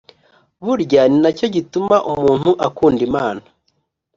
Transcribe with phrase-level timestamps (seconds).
[0.65, 3.41] burya ni na cyo gituma umuntu akunda imana